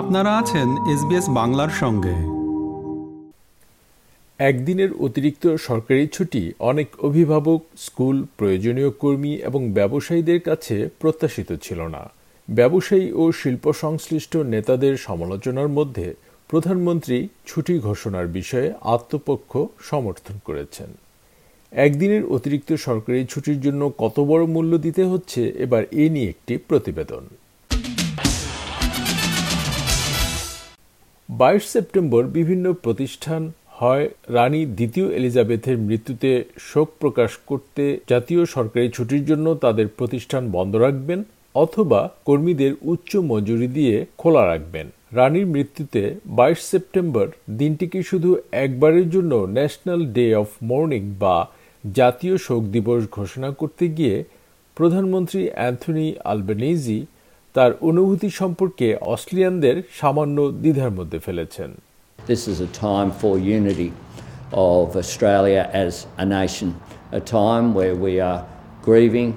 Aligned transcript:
আপনারা 0.00 0.38
আছেন 0.38 0.68
এসবিএস 0.92 1.28
বাংলার 1.28 1.68
সঙ্গে। 1.68 2.16
একদিনের 4.38 4.92
অতিরিক্ত 4.92 5.56
সরকারি 5.56 6.06
ছুটি 6.06 6.52
অনেক 6.58 6.88
অভিভাবক, 7.00 7.60
স্কুল, 7.78 8.26
প্রয়োজনীয় 8.36 8.90
কর্মী 8.90 9.34
এবং 9.34 9.72
ব্যবসায়ীদের 9.72 10.40
কাছে 10.40 10.88
প্রত্যাশিত 10.98 11.52
ছিল 11.62 11.80
না। 11.82 12.10
ব্যবসায়ী 12.50 13.12
ও 13.12 13.32
শিল্প 13.32 13.72
সংশ্লিষ্ট 13.72 14.36
নেতাদের 14.36 14.96
সমালোচনার 14.96 15.68
মধ্যে 15.68 16.14
প্রধানমন্ত্রী 16.48 17.28
ছুটি 17.46 17.78
ঘোষণার 17.78 18.26
বিষয়ে 18.26 18.72
আত্মপক্ষ 18.80 19.58
সমর্থন 19.80 20.34
করেছেন। 20.44 20.88
একদিনের 21.72 22.24
অতিরিক্ত 22.24 22.72
সরকারি 22.72 23.26
ছুটির 23.30 23.60
জন্য 23.60 23.92
কত 23.98 24.20
বড় 24.20 24.46
মূল্য 24.46 24.78
দিতে 24.78 25.04
হচ্ছে 25.04 25.48
এবার 25.48 25.84
এ 25.90 26.08
নিয়ে 26.08 26.28
একটি 26.28 26.56
প্রতিবেদন। 26.56 27.24
বাইশ 31.30 31.64
সেপ্টেম্বর 31.64 32.24
বিভিন্ন 32.24 32.72
প্রতিষ্ঠান 32.72 33.52
হয় 33.68 34.10
রানী 34.28 34.66
দ্বিতীয় 34.66 35.08
এলিজাবেথের 35.08 35.78
মৃত্যুতে 35.78 36.44
শোক 36.58 36.88
প্রকাশ 36.98 37.30
করতে 37.46 38.00
জাতীয় 38.08 38.44
সরকারি 38.44 38.90
ছুটির 38.90 39.26
জন্য 39.26 39.54
তাদের 39.54 39.88
প্রতিষ্ঠান 39.88 40.50
বন্ধ 40.50 40.76
রাখবেন 40.76 41.22
অথবা 41.54 42.10
কর্মীদের 42.24 42.72
উচ্চ 42.82 43.16
মজুরি 43.16 43.68
দিয়ে 43.68 44.06
খোলা 44.18 44.46
রাখবেন। 44.46 44.86
রানীর 45.12 45.46
মৃত্যুতে 45.46 46.14
বাইশ 46.26 46.58
সেপ্টেম্বর 46.58 47.28
দিনটিকে 47.50 48.02
শুধু 48.02 48.36
একবারের 48.52 49.10
জন্য 49.10 49.34
ন্যাশনাল 49.34 50.12
ডে 50.12 50.34
অফ 50.34 50.46
মর্নিং 50.62 51.14
বা 51.18 51.48
জাতীয় 51.94 52.36
শোক 52.36 52.62
দিবস 52.62 53.04
ঘোষণা 53.12 53.50
করতে 53.50 53.88
গিয়ে 53.88 54.24
প্রধানমন্ত্রী 54.74 55.48
অ্যান্থনি 55.48 56.14
আলবেনেজি 56.24 57.06
তার 57.55 57.71
অনুভূতি 57.89 58.29
সম্পর্কে 58.41 58.87
অস্ট্রেলিয়ানদের 59.13 59.75
সামান্য 59.99 60.37
দ্বিধার 60.63 60.91
মধ্যে 60.97 61.19
ফেলেছেন 61.19 61.71
This 62.31 62.43
is 62.51 62.57
a 62.69 62.71
time 62.87 63.09
for 63.21 63.33
unity 63.59 63.91
of 64.71 64.95
Australia 65.03 65.63
as 65.85 65.93
a 66.23 66.25
nation, 66.39 66.69
a 67.11 67.21
time 67.39 67.65
where 67.77 67.95
we 68.05 68.13
are 68.29 68.41
grieving 68.87 69.31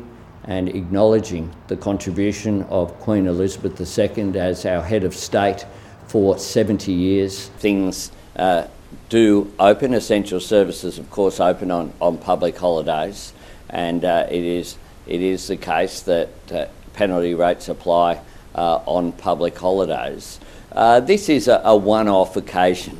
and 0.45 0.65
acknowledging 0.81 1.45
the 1.69 1.77
contribution 1.77 2.55
of 2.79 2.99
Queen 3.01 3.27
Elizabeth 3.27 3.75
II 3.81 4.39
as 4.39 4.65
our 4.65 4.83
head 4.83 5.05
of 5.05 5.15
state 5.15 5.67
for 6.07 6.39
70 6.39 6.93
years. 6.93 7.49
Things 7.59 8.11
uh, 8.37 8.67
do 9.11 9.53
open, 9.59 9.93
essential 9.93 10.41
services, 10.41 10.99
of 10.99 11.11
course, 11.11 11.39
open 11.41 11.71
on, 11.71 11.93
on 12.01 12.17
public 12.17 12.57
holidays, 12.57 13.35
and 13.69 14.05
uh, 14.05 14.27
it, 14.31 14.43
is, 14.43 14.77
it 15.07 15.21
is 15.21 15.49
the 15.49 15.57
case 15.57 16.01
that 16.03 16.31
uh, 16.51 16.67
penalty 16.94 17.34
rates 17.36 17.70
apply 17.70 18.20
uh, 18.56 18.80
on 18.88 19.12
public 19.14 19.58
holidays. 19.58 20.40
Uh, 20.74 21.00
this 21.02 21.30
is 21.30 21.48
a, 21.48 21.62
a 21.66 21.76
one 21.76 22.08
off 22.10 22.36
occasion. 22.36 22.98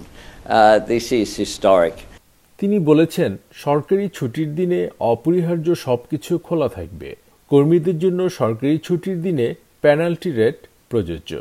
Uh, 0.48 0.80
this 0.82 1.12
is 1.12 1.28
historic. 1.36 1.96
তিনি 2.60 2.78
বলেছেন 2.80 3.32
সরকারি 3.66 4.06
ছুটির 4.10 4.50
দিনে 4.56 4.80
অপরিহার্য 5.14 5.68
সবকিছু 5.86 6.32
খোলা 6.38 6.68
থাকবে 6.70 7.10
কর্মীদের 7.52 7.98
জন্য 8.00 8.20
সরকারি 8.40 8.76
ছুটির 8.78 9.18
দিনে 9.22 9.48
পেনাল্টি 9.84 10.30
রেট 10.32 10.58
প্রযোজ্য 10.92 11.32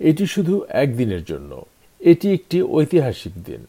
এটি 0.00 0.24
শুধু 0.26 0.54
একদিনের 0.82 1.22
জন্য 1.24 1.52
এটি 2.00 2.26
একটি 2.32 2.58
ঐতিহাসিক 2.72 3.34
দিন 3.46 3.62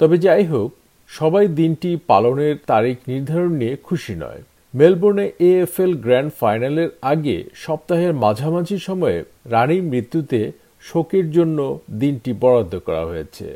তবে 0.00 0.16
যাই 0.18 0.44
হোক 0.52 0.70
সবাই 1.10 1.44
দিনটি 1.60 1.90
পালনের 2.06 2.54
তারিখ 2.66 2.96
নির্ধারণ 3.08 3.52
নিয়ে 3.60 3.74
খুশি 3.86 4.14
নয় 4.14 4.42
মেলবোর্নে 4.74 5.26
এএফএল 5.50 5.92
গ্র্যান্ড 6.04 6.30
ফাইনালের 6.40 6.90
আগে 7.12 7.36
সপ্তাহের 7.64 8.12
মাঝামাঝি 8.24 8.78
সময়ে 8.88 9.18
রানীর 9.54 9.84
মৃত্যুতে 9.92 10.40
শোকের 10.88 11.26
জন্য 11.36 11.58
দিনটি 12.00 12.32
বরাদ্দ 12.42 12.74
করা 12.86 13.04
হয়েছে। 13.10 13.46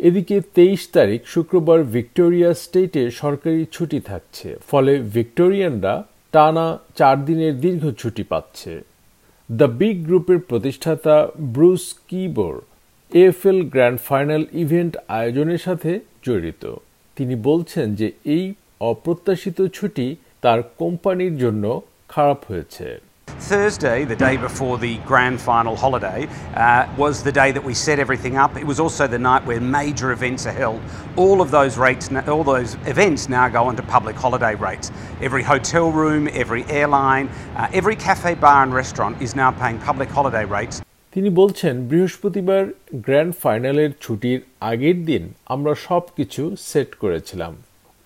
এদিকে 0.00 0.36
তেইশ 0.56 0.82
তারিখ 0.96 1.20
শুক্রবার 1.34 1.78
ভিক্টোরিয়া 1.96 2.50
স্টেটে 2.62 3.02
সরকারি 3.22 3.62
ছুটি 3.74 3.98
থাকছে, 4.10 4.48
ফলে 4.70 4.92
ভিক্টোরিয়ানরা 5.16 5.94
টানা 6.34 6.66
চার 6.98 7.16
দিনের 7.28 7.54
দীর্ঘ 7.64 7.84
ছুটি 8.00 8.24
পাচ্ছে। 8.32 8.72
দ্য 9.50 9.68
বিগ 9.80 9.96
গ্রুপের 10.08 10.40
প্রতিষ্ঠাতা 10.48 11.16
ব্রুস 11.54 11.84
কিবোর 12.08 12.54
এএফএল 13.12 13.60
গ্র্যান্ড 13.72 13.98
ফাইনাল 14.08 14.42
ইভেন্ট 14.62 14.94
আয়োজনের 15.18 15.60
সাথে 15.66 15.90
জড়িত। 16.26 16.64
তিনি 17.16 17.34
বলছেন 17.48 17.86
যে 18.00 18.08
এই 18.36 18.44
অপ্রত্যাশিত 18.90 19.58
ছুটি 19.78 20.06
তার 20.46 20.60
কোম্পানির 20.82 21.34
জন্য 21.42 21.64
খারাপ 22.12 22.40
হয়েছে 22.50 22.88
Thursday, 23.52 23.98
the 24.04 24.20
day 24.28 24.36
before 24.48 24.76
the 24.86 24.94
grand 25.10 25.38
final 25.50 25.76
holiday, 25.84 26.20
uh, 26.26 26.86
was 27.02 27.14
the 27.22 27.34
day 27.42 27.50
that 27.56 27.64
we 27.68 27.74
set 27.86 27.98
everything 27.98 28.34
up. 28.44 28.52
It 28.56 28.66
was 28.72 28.78
also 28.84 29.04
the 29.06 29.22
night 29.30 29.42
where 29.48 29.60
major 29.80 30.08
events 30.18 30.42
are 30.50 30.56
held. 30.64 30.80
All 31.24 31.38
of 31.44 31.48
those 31.50 31.74
rates, 31.86 32.04
all 32.34 32.44
those 32.54 32.70
events 32.94 33.20
now 33.28 33.46
go 33.48 33.62
onto 33.70 33.84
public 33.96 34.16
holiday 34.24 34.54
rates. 34.68 34.86
Every 35.28 35.44
hotel 35.52 35.86
room, 36.00 36.22
every 36.42 36.62
airline, 36.80 37.26
uh, 37.28 37.78
every 37.80 37.96
cafe, 38.08 38.32
bar, 38.46 38.60
and 38.64 38.72
restaurant 38.82 39.14
is 39.26 39.32
now 39.42 39.50
paying 39.62 39.78
public 39.90 40.08
holiday 40.18 40.46
rates. 40.56 40.76
তিনি 41.12 41.30
বলছেন 41.40 41.74
বৃহস্পতিবার 41.90 42.62
grand 43.06 43.32
ফাইনালের 43.42 43.90
ছুটির 44.04 44.40
আগের 44.70 44.98
দিন 45.08 45.22
আমরা 45.54 45.72
সব 45.86 46.02
কিছু 46.16 46.42
সেট 46.70 46.90
করেছিলাম 47.02 47.52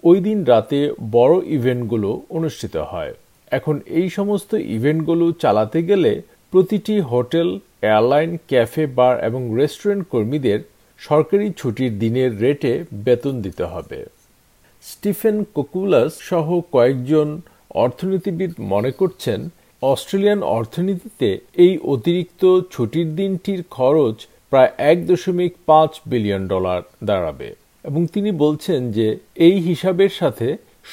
ওই 0.03 0.21
দিন 0.21 0.45
রাতে 0.45 0.95
বড় 1.13 1.35
ইভেন্টগুলো 1.47 2.23
অনুষ্ঠিত 2.31 2.77
হয়। 2.77 3.13
এখন 3.51 3.81
এই 3.87 4.11
সমস্ত 4.11 4.55
ইভেন্টগুলো 4.55 5.33
চালাতে 5.33 5.83
গেলে 5.83 6.23
প্রতিটি 6.51 7.01
হোটেল, 7.01 7.59
এয়ারলাইন, 7.83 8.39
ক্যাফে, 8.49 8.87
বার 8.87 9.25
এবং 9.25 9.57
রেস্টুরেন্ট 9.57 10.05
কর্মীদের 10.09 10.61
সরকারি 10.99 11.53
ছুটির 11.57 11.99
দিনের 11.99 12.41
রেটে 12.41 12.85
বেতন 12.93 13.43
দিতে 13.43 13.65
হবে। 13.65 14.07
স্টিফেন 14.83 15.45
কোকুলাস 15.55 16.13
সহ 16.21 16.61
কয়েকজন 16.73 17.41
অর্থনীতিবিদ 17.75 18.53
মনে 18.59 18.91
করছেন, 18.91 19.49
অস্ট্রেলিয়ান 19.83 20.43
অর্থনীতিতে 20.43 21.39
এই 21.55 21.79
অতিরিক্ত 21.79 22.61
ছুটির 22.71 23.17
দিনটির 23.17 23.63
খরচ 23.71 24.27
প্রায় 24.51 24.71
এক 24.79 25.07
দশমিক 25.07 25.53
পাঁচ 25.67 26.01
বিলিয়ন 26.07 26.49
ডলার 26.49 26.81
দাঁড়াবে। 27.05 27.60
এবং 27.84 28.02
তিনি 28.14 28.32
বলছেন 28.44 28.80
যে 28.98 29.08
এই 29.48 29.56
হিসাবের 29.68 30.12
সাথে 30.20 30.48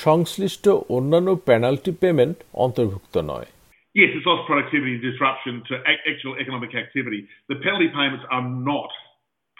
সংশ্লিষ্ট 0.04 0.64
অন্যান্য 0.96 1.28
পেনাল্টি 1.48 1.92
পেমেন্ট 2.02 2.36
অন্তর্ভুক্ত 2.64 3.16
নয় 3.32 3.48
Yes, 3.94 4.10
it's 4.16 4.24
lost 4.24 4.48
productivity 4.48 4.92
and 4.96 5.04
disruption 5.10 5.54
to 5.68 5.74
actual 6.12 6.34
economic 6.44 6.72
activity. 6.74 7.20
The 7.50 7.56
penalty 7.56 7.90
payments 7.98 8.24
are 8.36 8.46
not 8.70 8.90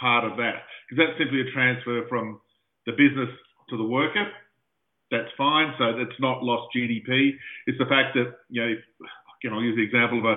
part 0.01 0.25
of 0.25 0.33
that 0.43 0.65
because 0.89 0.99
that's 1.01 1.19
simply 1.23 1.41
a 1.43 1.49
transfer 1.53 1.97
from 2.09 2.41
the 2.87 2.93
business 2.93 3.29
to 3.71 3.77
the 3.77 3.85
worker. 3.85 4.27
That's 5.11 5.29
fine. 5.37 5.69
So 5.79 5.85
it's 6.01 6.19
not 6.19 6.43
lost 6.43 6.73
GDP. 6.75 7.37
It's 7.67 7.77
the 7.79 7.91
fact 7.95 8.17
that, 8.17 8.29
you 8.49 8.61
know, 8.63 8.71
if, 8.73 8.81
again, 9.37 9.53
I'll 9.53 9.63
use 9.63 9.77
the 9.77 9.85
example 9.85 10.19
of 10.21 10.25
a 10.25 10.37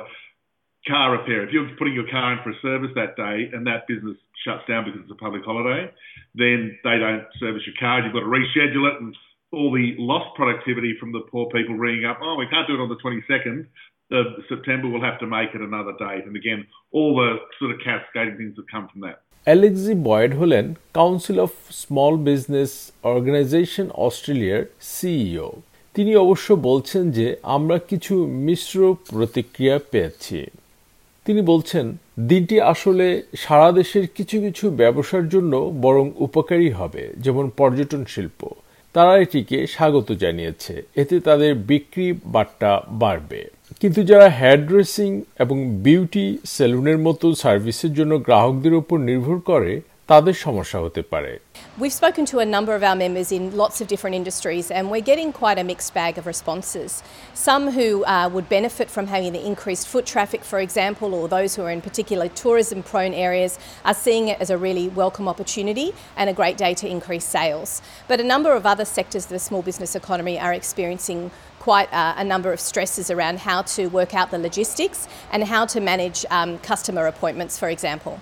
car 0.87 1.11
repair. 1.17 1.43
If 1.45 1.51
you're 1.51 1.69
putting 1.77 1.93
your 1.93 2.09
car 2.09 2.33
in 2.33 2.39
for 2.43 2.51
a 2.51 2.59
service 2.61 2.93
that 2.95 3.15
day 3.17 3.49
and 3.53 3.65
that 3.65 3.87
business 3.87 4.17
shuts 4.45 4.63
down 4.69 4.85
because 4.85 5.01
it's 5.01 5.11
a 5.11 5.21
public 5.25 5.43
holiday, 5.43 5.89
then 6.35 6.77
they 6.83 6.97
don't 7.01 7.25
service 7.39 7.63
your 7.65 7.77
car. 7.79 8.01
You've 8.01 8.13
got 8.13 8.25
to 8.27 8.33
reschedule 8.39 8.85
it 8.91 9.01
and 9.01 9.15
all 9.51 9.71
the 9.71 9.95
lost 9.97 10.35
productivity 10.35 10.95
from 10.99 11.11
the 11.11 11.21
poor 11.31 11.45
people 11.55 11.75
ringing 11.75 12.05
up, 12.05 12.19
oh, 12.21 12.35
we 12.35 12.47
can't 12.47 12.67
do 12.67 12.75
it 12.75 12.81
on 12.85 12.89
the 12.89 12.99
22nd 13.05 13.65
of 14.11 14.25
September, 14.49 14.87
we'll 14.89 15.01
have 15.01 15.19
to 15.19 15.27
make 15.27 15.49
it 15.55 15.61
another 15.61 15.93
date. 15.97 16.25
And 16.27 16.35
again, 16.35 16.67
all 16.91 17.15
the 17.15 17.37
sort 17.57 17.71
of 17.71 17.77
cascading 17.79 18.37
things 18.37 18.55
that 18.57 18.65
come 18.71 18.87
from 18.91 19.01
that. 19.07 19.17
Alexi 19.51 19.95
Boyd 20.09 20.31
হলেন 20.41 20.65
Council 20.99 21.37
of 21.45 21.51
Small 21.83 22.13
Business 22.29 22.71
Organisation 23.13 23.87
অস্ট্রেলিয়ার 24.07 24.61
CEO 24.93 25.49
তিনি 25.95 26.11
অবশ্য 26.25 26.47
বলছেন 26.69 27.03
যে 27.17 27.27
আমরা 27.57 27.77
কিছু 27.89 28.13
মিশ্র 28.47 28.79
প্রতিক্রিয়া 29.11 29.75
পেয়েছি 29.91 30.39
তিনি 31.24 31.42
বলছেন, 31.42 31.96
দিনটি 32.20 32.60
আসলে 32.60 33.22
সারা 33.36 33.72
দেশের 33.72 34.08
কিছু 34.14 34.40
কিছু 34.40 34.70
ব্যবসার 34.70 35.28
জন্য 35.28 35.72
বরং 35.82 36.10
উপকারী 36.16 36.70
হবে, 36.70 37.08
যেমন 37.18 37.50
পর্যটন 37.56 38.04
শিল্প। 38.04 38.48
তারা 38.92 39.18
এটিকে 39.18 39.66
স্বাগত 39.66 40.12
জানিয়েছে। 40.12 40.82
এতে 40.96 41.20
তাদের 41.20 41.54
বিক্রি 41.54 42.14
বার্তা 42.26 42.82
বাড়বে। 42.88 43.50
কিন্তু 43.80 44.02
যারা 44.02 44.28
হেয়ার 44.28 44.66
ড্রেসিং 44.66 45.22
এবং 45.38 45.64
বিউটি 45.64 46.38
সেলুনের 46.44 46.98
মতো 46.98 47.34
সার্ভিসের 47.34 47.94
জন্য 47.94 48.18
গ্রাহকদের 48.18 48.74
উপর 48.74 48.98
নির্ভর 48.98 49.38
করে 49.38 49.80
তাদের 50.09 50.35
সমস্যা 50.45 50.77
হতে 50.83 51.01
পারে 51.11 51.33
We've 51.81 51.97
spoken 52.03 52.23
to 52.31 52.37
a 52.45 52.47
number 52.55 52.73
of 52.75 52.83
our 52.89 52.97
members 53.05 53.29
in 53.37 53.43
lots 53.63 53.77
of 53.81 53.85
different 53.93 54.15
industries, 54.21 54.65
and 54.75 54.83
we're 54.91 55.09
getting 55.11 55.29
quite 55.43 55.57
a 55.63 55.65
mixed 55.71 55.91
bag 55.99 56.13
of 56.19 56.23
responses. 56.33 56.91
Some 57.49 57.63
who 57.77 57.89
uh, 58.05 58.27
would 58.33 58.47
benefit 58.57 58.87
from 58.95 59.05
having 59.13 59.31
the 59.37 59.43
increased 59.51 59.87
foot 59.91 60.05
traffic, 60.15 60.41
for 60.51 60.59
example, 60.67 61.09
or 61.17 61.23
those 61.37 61.51
who 61.55 61.63
are 61.67 61.73
in 61.77 61.81
particular 61.89 62.27
tourism 62.43 62.79
prone 62.91 63.15
areas, 63.27 63.53
are 63.89 63.97
seeing 64.05 64.25
it 64.31 64.37
as 64.43 64.49
a 64.55 64.57
really 64.67 64.87
welcome 65.03 65.27
opportunity 65.33 65.87
and 66.19 66.25
a 66.29 66.35
great 66.41 66.57
day 66.65 66.73
to 66.81 66.85
increase 66.95 67.27
sales. 67.39 67.69
But 68.09 68.17
a 68.25 68.27
number 68.33 68.51
of 68.59 68.63
other 68.73 68.87
sectors 68.97 69.23
of 69.27 69.31
the 69.37 69.43
small 69.49 69.63
business 69.69 69.93
economy 70.01 70.35
are 70.45 70.53
experiencing 70.61 71.19
quite 71.67 71.89
uh, 71.91 72.23
a 72.23 72.25
number 72.33 72.49
of 72.55 72.59
stresses 72.69 73.07
around 73.15 73.35
how 73.49 73.59
to 73.75 73.81
work 73.99 74.11
out 74.19 74.27
the 74.35 74.41
logistics 74.47 74.99
and 75.33 75.39
how 75.53 75.63
to 75.73 75.79
manage 75.93 76.19
um, 76.37 76.51
customer 76.71 77.03
appointments, 77.13 77.53
for 77.61 77.69
example. 77.75 78.15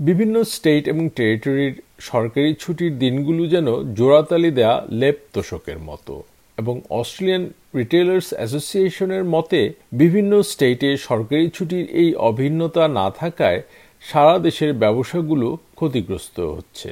বিভিন্ন 0.00 0.42
state 0.42 0.88
এবং 0.88 1.08
টেরিটরির 1.08 1.74
সরকারি 2.00 2.54
ছুটির 2.54 2.98
দিনগুলো 2.98 3.46
যেন 3.46 3.68
জোড়াতালি 3.94 4.50
দেয়া 4.50 4.86
লেপ 4.90 5.16
তোষকের 5.32 5.78
মতো 5.78 6.22
এবং 6.58 6.80
অস্ট্রেলিয়ান 6.90 7.44
রিটেলার্স 7.76 8.34
অ্যাসোসিয়েশনের 8.34 9.24
মতে, 9.24 9.60
বিভিন্ন 9.92 10.42
স্টেটে 10.42 10.96
সরকারি 10.96 11.50
ছুটির 11.50 11.86
এই 11.92 12.14
অভিন্নতা 12.14 12.88
না 12.88 13.10
থাকায় 13.10 13.62
সারা 14.02 14.38
দেশের 14.38 14.72
ব্যবসাগুলো 14.72 15.58
ক্ষতিগ্রস্ত 15.74 16.40
হচ্ছে। 16.40 16.90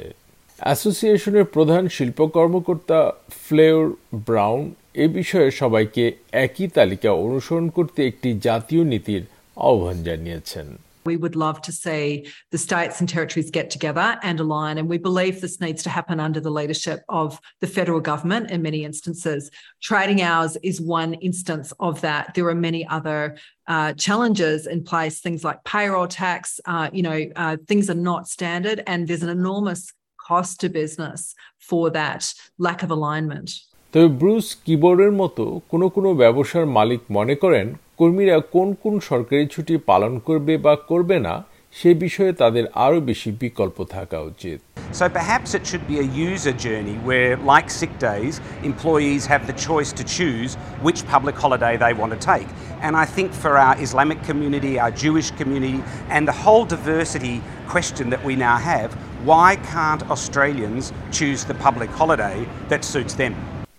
অ্যাসোসিয়েশনের 0.59 1.45
প্রধান 1.45 1.87
শিল্প 1.87 2.19
কর্মকর্তা 2.27 2.99
ফ্লেওর 3.43 3.87
ব্রাউন 4.25 4.71
এ 4.95 5.07
বিষয়ে 5.07 5.51
সবাইকে 5.51 6.03
একই 6.31 6.67
তালিকা 6.67 7.09
অনুসরণ 7.11 7.69
করতে 7.69 7.99
একটি 8.07 8.29
জাতীয় 8.39 8.83
নীতির 8.83 9.23
আহ্বান 9.57 9.97
জানিয়েছেন। 10.03 10.88
We 11.08 11.16
would 11.18 11.36
love 11.36 11.60
to 11.62 11.72
see 11.72 12.26
the 12.50 12.56
states 12.56 13.00
and 13.00 13.08
territories 13.08 13.50
get 13.50 13.68
together 13.70 14.18
and 14.22 14.40
align. 14.40 14.78
And 14.78 14.88
we 14.88 14.96
believe 14.96 15.34
this 15.34 15.60
needs 15.60 15.82
to 15.82 15.90
happen 15.90 16.18
under 16.18 16.40
the 16.40 16.50
leadership 16.50 17.00
of 17.10 17.38
the 17.60 17.66
federal 17.66 18.00
government 18.00 18.50
in 18.50 18.62
many 18.62 18.84
instances. 18.84 19.50
Trading 19.82 20.22
hours 20.22 20.56
is 20.62 20.80
one 20.80 21.12
instance 21.14 21.72
of 21.78 22.00
that. 22.00 22.32
There 22.34 22.48
are 22.48 22.54
many 22.54 22.86
other 22.88 23.36
uh, 23.66 23.92
challenges 23.94 24.66
in 24.66 24.82
place, 24.82 25.20
things 25.20 25.44
like 25.44 25.62
payroll 25.64 26.08
tax, 26.08 26.58
uh, 26.64 26.88
you 26.92 27.02
know, 27.02 27.26
uh, 27.36 27.56
things 27.68 27.90
are 27.90 28.02
not 28.12 28.26
standard, 28.26 28.82
and 28.86 29.06
there's 29.06 29.22
an 29.22 29.28
enormous 29.30 29.92
cost 30.16 30.60
to 30.60 30.68
business 30.68 31.34
for 31.58 31.90
that 31.90 32.32
lack 32.58 32.82
of 32.82 32.90
alignment. 32.90 33.48
তবে 33.92 34.08
Bruce 34.20 34.46
কিবোর্ডের 34.64 35.12
মতো 35.22 35.44
কোনো 35.70 35.86
কোনো 35.88 36.08
ব্যবসার 36.22 36.64
মালিক 36.78 37.00
মনে 37.10 37.34
করেন 37.42 37.66
কর্মীরা 37.98 38.36
কোন 38.54 38.68
কোন 38.82 38.94
সরকারি 39.10 39.44
ছুটি 39.54 39.74
পালন 39.90 40.12
করবে 40.26 40.54
বা 40.64 40.74
করবে 40.90 41.16
না 41.26 41.34
সে 41.78 41.90
বিষয়ে 42.04 42.32
তাদের 42.42 42.64
আরও 42.86 42.98
বেশি 43.10 43.30
বিকল্প 43.42 43.76
থাকা 43.94 44.18
উচিত 44.32 44.58
So 45.00 45.08
perhaps 45.08 45.48
it 45.58 45.62
should 45.68 45.86
be 45.92 45.98
a 45.98 46.08
user 46.30 46.54
journey 46.66 46.96
where, 47.08 47.32
like 47.52 47.68
sick 47.80 47.92
days, 47.98 48.34
employees 48.62 49.22
have 49.32 49.42
the 49.50 49.56
choice 49.68 49.90
to 49.98 50.04
choose 50.16 50.50
which 50.86 51.00
public 51.14 51.36
holiday 51.44 51.74
they 51.76 51.92
want 52.00 52.12
to 52.16 52.20
take. 52.32 52.48
And 52.84 52.92
I 53.04 53.06
think 53.16 53.28
for 53.42 53.52
our 53.64 53.74
Islamic 53.86 54.20
community, 54.30 54.72
our 54.84 54.92
Jewish 55.04 55.28
community, 55.40 55.78
and 56.14 56.22
the 56.32 56.38
whole 56.44 56.64
diversity 56.76 57.36
question 57.74 58.04
that 58.10 58.22
we 58.28 58.34
now 58.48 58.56
have, 58.72 58.88
why 59.24 59.50
can't 59.72 60.02
Australians 60.14 60.84
choose 61.18 61.40
the 61.44 61.56
public 61.66 61.90
holiday 61.90 62.38
that 62.70 62.82
suits 62.84 63.14
them? 63.14 63.34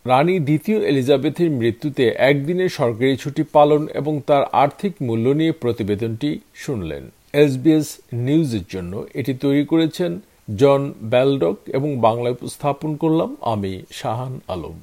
রানী 0.07 0.39
দ্বিতীয় 0.39 0.79
এলিজাবেথের 0.81 1.51
মৃত্যুতে 1.51 2.05
একদিনের 2.19 2.69
সরকারি 2.69 3.17
ছুটি 3.17 3.43
পালন 3.53 3.89
এবং 3.95 4.21
তার 4.27 4.43
আর্থিক 4.53 4.93
মূল্য 5.03 5.29
নিয়ে 5.31 5.53
প্রতিবেদনটি 5.53 6.41
শুনলেন। 6.55 7.11
এসবিএস 7.33 7.97
নিউজের 8.13 8.65
জন্য 8.71 9.07
এটি 9.15 9.35
তৈরি 9.35 9.65
করেছেন 9.65 10.21
জন 10.57 10.95
ব্যালডক 11.03 11.57
এবং 11.69 11.97
বাংলায় 11.97 12.37
উপস্থাপন 12.41 12.97
করলাম 12.97 13.37
আমি, 13.41 13.83
শাহান 13.91 14.41
আলম। 14.49 14.77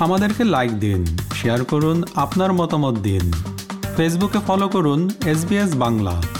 আমাদেরকে 0.00 0.44
লাইক 0.44 0.72
দিন 0.80 1.00
শেয়ার 1.34 1.64
করুন, 1.64 2.02
আপনার 2.14 2.52
মতামত 2.52 2.94
দিন। 2.98 3.32
ফেসবুকে 3.96 4.38
ফলো 4.46 4.68
করুন 4.68 5.10
এস 5.26 5.40
বাংলা। 5.76 6.33